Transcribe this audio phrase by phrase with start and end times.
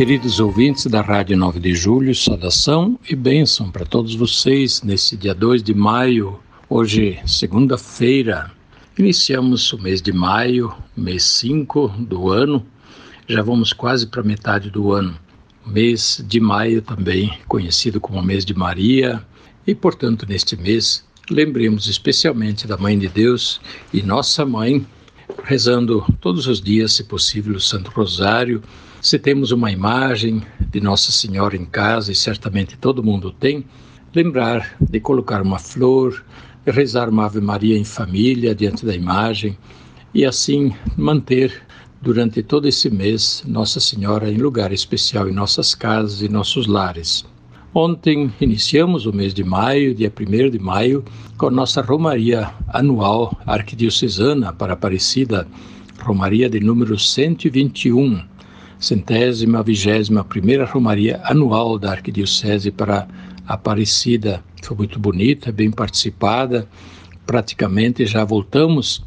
[0.00, 5.34] Queridos ouvintes da Rádio 9 de Julho, saudação e bênção para todos vocês nesse dia
[5.34, 8.50] 2 de maio, hoje, segunda-feira.
[8.98, 12.64] Iniciamos o mês de maio, mês 5 do ano,
[13.28, 15.14] já vamos quase para metade do ano.
[15.66, 19.22] Mês de maio também conhecido como mês de Maria,
[19.66, 23.60] e portanto, neste mês, lembremos especialmente da Mãe de Deus
[23.92, 24.86] e nossa mãe,
[25.44, 28.62] rezando todos os dias, se possível, o Santo Rosário
[29.00, 33.64] se temos uma imagem de Nossa Senhora em casa, e certamente todo mundo tem,
[34.14, 36.22] lembrar de colocar uma flor,
[36.66, 39.56] rezar uma Ave Maria em família diante da imagem
[40.12, 41.62] e assim manter
[42.02, 47.24] durante todo esse mês Nossa Senhora em lugar especial em nossas casas e nossos lares.
[47.72, 51.04] Ontem iniciamos o mês de maio, dia 1 de maio,
[51.38, 55.46] com nossa Romaria anual arquidiocesana para Aparecida,
[56.02, 58.29] Romaria de número 121
[58.80, 63.06] centésima vigésima primeira romaria anual da Arquidiocese para
[63.46, 64.42] Aparecida.
[64.62, 66.66] Foi muito bonita, bem participada.
[67.26, 69.04] Praticamente já voltamos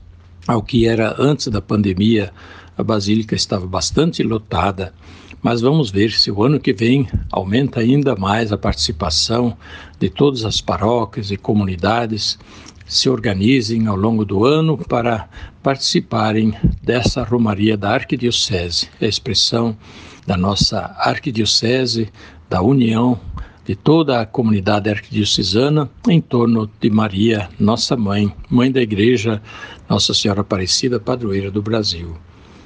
[0.47, 2.31] ao que era antes da pandemia.
[2.77, 4.93] A basílica estava bastante lotada,
[5.41, 9.57] mas vamos ver se o ano que vem aumenta ainda mais a participação
[9.99, 12.37] de todas as paróquias e comunidades
[12.85, 15.27] se organizem ao longo do ano para
[15.61, 19.77] participarem dessa Romaria da Arquidiocese, a expressão
[20.25, 22.11] da nossa Arquidiocese,
[22.49, 23.19] da união
[23.65, 29.41] de toda a comunidade arquidiocesana em torno de Maria, nossa mãe, mãe da Igreja,
[29.89, 32.17] Nossa Senhora Aparecida, padroeira do Brasil.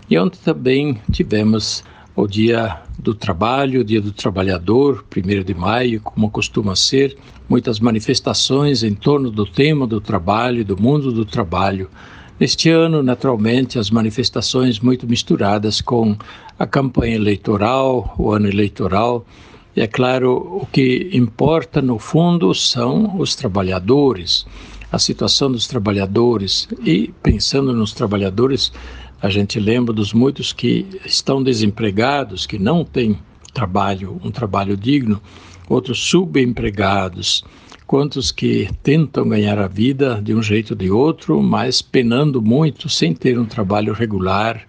[0.09, 1.83] E onde também tivemos
[2.15, 7.15] o Dia do Trabalho, Dia do Trabalhador, 1 de maio, como costuma ser,
[7.47, 11.89] muitas manifestações em torno do tema do trabalho, do mundo do trabalho.
[12.37, 16.17] Neste ano, naturalmente, as manifestações muito misturadas com
[16.59, 19.25] a campanha eleitoral, o ano eleitoral.
[19.73, 24.45] E é claro, o que importa no fundo são os trabalhadores,
[24.91, 26.67] a situação dos trabalhadores.
[26.83, 28.73] E pensando nos trabalhadores,
[29.21, 33.17] a gente lembra dos muitos que estão desempregados, que não têm
[33.53, 35.21] trabalho, um trabalho digno,
[35.67, 37.43] outros subempregados,
[37.87, 42.87] quantos que tentam ganhar a vida de um jeito ou de outro, mas penando muito
[42.89, 44.63] sem ter um trabalho regular,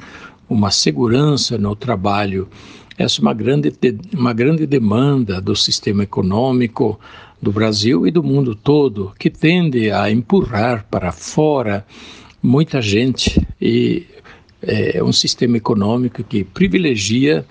[0.49, 2.49] uma segurança no trabalho.
[2.97, 3.73] Essa é uma grande,
[4.15, 6.99] uma grande demanda do sistema econômico
[7.41, 11.85] do Brasil e do mundo todo, que tende a empurrar para fora
[12.43, 14.07] muita gente e
[14.63, 17.45] é um sistema econômico que privilegia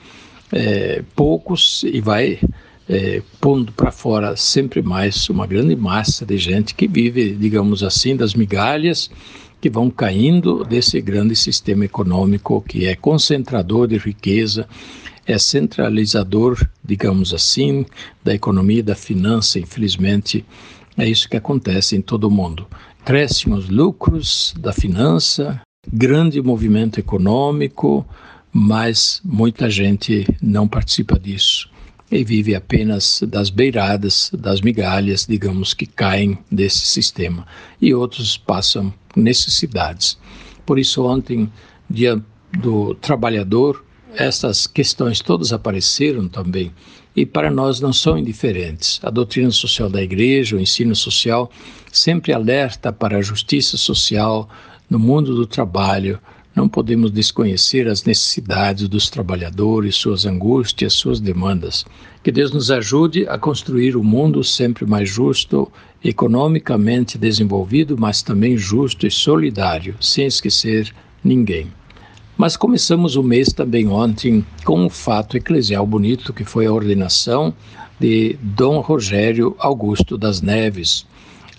[0.51, 2.39] é, poucos e vai
[2.87, 8.15] é, pondo para fora sempre mais uma grande massa de gente que vive, digamos assim,
[8.15, 9.09] das migalhas
[9.59, 14.67] que vão caindo desse grande sistema econômico que é concentrador de riqueza,
[15.25, 17.85] é centralizador, digamos assim,
[18.23, 20.45] da economia e da finança, infelizmente.
[20.97, 22.65] É isso que acontece em todo o mundo.
[23.03, 25.61] Crescem os lucros da finança,
[25.91, 28.05] grande movimento econômico,
[28.51, 31.69] mas muita gente não participa disso
[32.11, 37.45] e vive apenas das beiradas, das migalhas, digamos, que caem desse sistema.
[37.81, 40.17] E outros passam necessidades.
[40.65, 41.51] Por isso, ontem,
[41.89, 42.21] dia
[42.57, 43.83] do trabalhador,
[44.15, 46.71] essas questões todas apareceram também
[47.17, 48.99] e para nós não são indiferentes.
[49.03, 51.51] A doutrina social da igreja, o ensino social,
[51.91, 54.47] sempre alerta para a justiça social,
[54.89, 56.19] no mundo do trabalho,
[56.57, 61.85] não podemos desconhecer as necessidades dos trabalhadores, suas angústias, suas demandas.
[62.23, 65.71] Que Deus nos ajude a construir um mundo sempre mais justo,
[66.03, 70.91] economicamente desenvolvido, mas também justo e solidário, sem esquecer
[71.23, 71.67] ninguém.
[72.35, 77.53] Mas começamos o mês também ontem com um fato eclesial bonito que foi a ordenação
[77.99, 81.05] de Dom Rogério Augusto das Neves,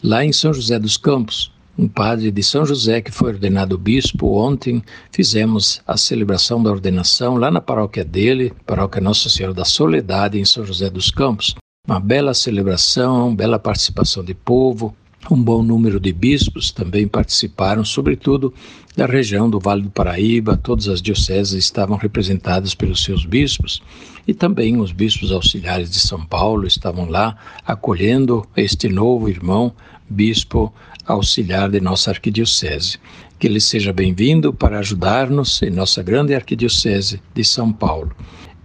[0.02, 4.36] lá em São José dos Campos um padre de São José que foi ordenado bispo.
[4.36, 4.82] Ontem
[5.12, 10.44] fizemos a celebração da ordenação lá na paróquia dele, paróquia Nossa Senhora da Soledade, em
[10.44, 11.54] São José dos Campos.
[11.86, 14.94] Uma bela celebração, bela participação de povo,
[15.30, 18.52] um bom número de bispos também participaram, sobretudo
[18.98, 23.80] da região do Vale do Paraíba, todas as dioceses estavam representadas pelos seus bispos
[24.26, 29.72] e também os bispos auxiliares de São Paulo estavam lá acolhendo este novo irmão,
[30.10, 30.74] bispo
[31.06, 32.98] auxiliar de nossa arquidiocese.
[33.38, 38.10] Que ele seja bem-vindo para ajudar-nos em nossa grande arquidiocese de São Paulo.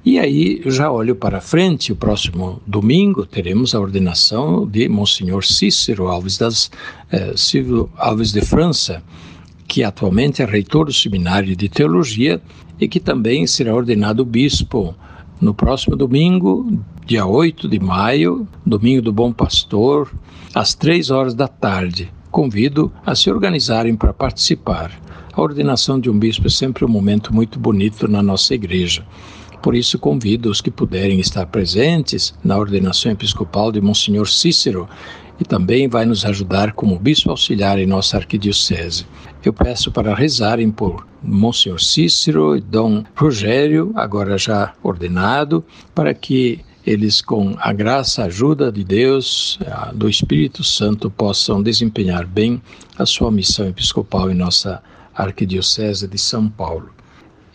[0.03, 6.07] E aí já olho para frente, o próximo domingo teremos a ordenação de Monsenhor Cícero
[6.07, 6.71] Alves das
[7.12, 7.36] eh,
[7.97, 9.03] Alves de França,
[9.68, 12.42] que atualmente é reitor do Seminário de Teologia
[12.80, 14.95] e que também será ordenado bispo
[15.39, 20.13] no próximo domingo, dia 8 de maio, domingo do Bom Pastor,
[20.54, 22.12] às três horas da tarde.
[22.31, 24.92] Convido a se organizarem para participar.
[25.33, 29.06] A ordenação de um bispo é sempre um momento muito bonito na nossa igreja.
[29.62, 34.88] Por isso, convido os que puderem estar presentes na ordenação episcopal de Monsenhor Cícero
[35.39, 39.06] e também vai nos ajudar como bispo auxiliar em nossa arquidiocese.
[39.44, 45.63] Eu peço para rezarem por Monsenhor Cícero e Dom Rogério, agora já ordenado,
[45.94, 49.57] para que eles, com a graça, a ajuda de Deus,
[49.94, 52.62] do Espírito Santo, possam desempenhar bem
[52.97, 54.83] a sua missão episcopal em nossa
[55.15, 56.89] arquidiocese de São Paulo.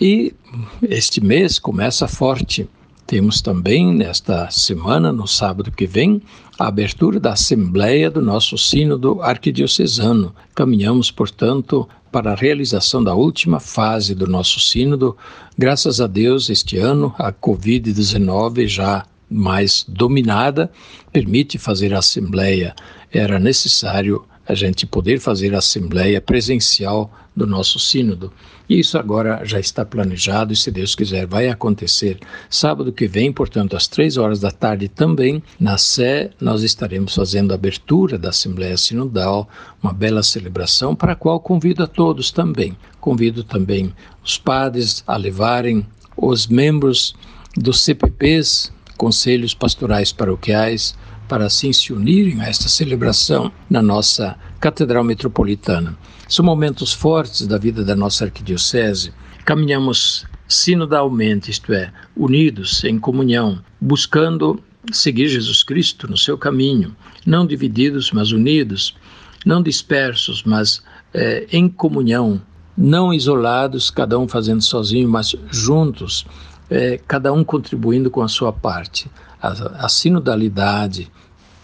[0.01, 0.35] E
[0.83, 2.69] este mês começa forte.
[3.09, 6.21] Temos também nesta semana, no sábado que vem,
[6.59, 10.35] a abertura da Assembleia do nosso Sínodo Arquidiocesano.
[10.55, 15.17] Caminhamos, portanto, para a realização da última fase do nosso Sínodo.
[15.57, 20.71] Graças a Deus, este ano, a Covid-19 já mais dominada
[21.11, 22.75] permite fazer a Assembleia.
[23.11, 28.33] Era necessário a gente poder fazer a assembleia presencial do nosso sínodo.
[28.69, 32.19] E isso agora já está planejado e, se Deus quiser, vai acontecer
[32.49, 37.53] sábado que vem, portanto, às três horas da tarde também, na Sé, nós estaremos fazendo
[37.53, 39.49] a abertura da Assembleia Sinodal,
[39.83, 42.77] uma bela celebração para a qual convido a todos também.
[43.01, 45.87] Convido também os padres a levarem
[46.17, 47.15] os membros
[47.55, 50.97] dos CPPs, Conselhos Pastorais Paroquiais,
[51.29, 55.97] para assim se unirem a esta celebração na nossa Catedral Metropolitana.
[56.29, 59.13] São momentos fortes da vida da nossa arquidiocese.
[59.45, 66.97] Caminhamos sinodalmente, isto é, unidos em comunhão, buscando seguir Jesus Cristo no seu caminho,
[67.27, 68.97] não divididos, mas unidos,
[69.45, 70.83] não dispersos, mas
[71.13, 72.41] é, em comunhão,
[72.77, 76.25] não isolados, cada um fazendo sozinho, mas juntos,
[76.71, 79.11] é, cada um contribuindo com a sua parte.
[79.41, 81.11] A, a sinodalidade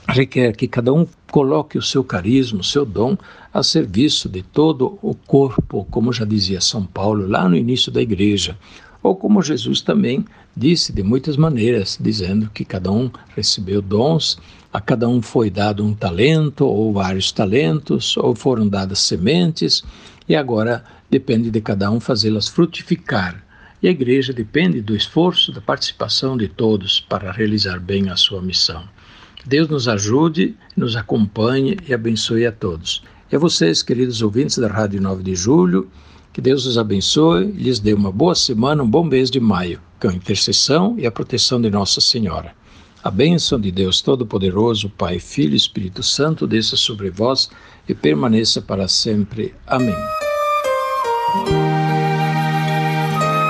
[0.08, 3.16] requer que cada um coloque o seu carisma, o seu dom
[3.52, 8.02] a serviço de todo o corpo, como já dizia São Paulo lá no início da
[8.02, 8.56] igreja.
[9.02, 10.24] Ou como Jesus também
[10.56, 14.38] disse de muitas maneiras, dizendo que cada um recebeu dons,
[14.72, 19.84] a cada um foi dado um talento ou vários talentos, ou foram dadas sementes,
[20.28, 23.43] e agora depende de cada um fazê-las frutificar.
[23.84, 28.40] E a igreja depende do esforço, da participação de todos para realizar bem a sua
[28.40, 28.82] missão.
[29.44, 33.04] Deus nos ajude, nos acompanhe e abençoe a todos.
[33.30, 35.86] E a vocês, queridos ouvintes da Rádio 9 de Julho,
[36.32, 39.78] que Deus os abençoe e lhes dê uma boa semana, um bom mês de maio,
[40.00, 42.54] com a intercessão e a proteção de Nossa Senhora.
[43.02, 47.50] A bênção de Deus Todo-Poderoso, Pai, Filho e Espírito Santo, desça sobre vós
[47.86, 49.52] e permaneça para sempre.
[49.66, 49.94] Amém.